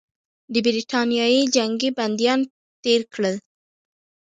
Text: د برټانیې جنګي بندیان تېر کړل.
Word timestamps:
د 0.53 0.55
برټانیې 0.65 1.41
جنګي 1.55 1.89
بندیان 1.97 2.39
تېر 2.83 3.01
کړل. 3.13 3.35